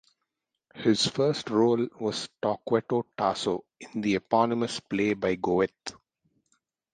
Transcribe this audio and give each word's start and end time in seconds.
His 0.73 1.05
first 1.05 1.51
role 1.51 1.87
was 1.99 2.27
Torquato 2.41 3.05
Tasso 3.15 3.65
in 3.79 4.01
the 4.01 4.15
eponymous 4.15 4.79
play 4.79 5.13
by 5.13 5.35
Goethe. 5.35 5.93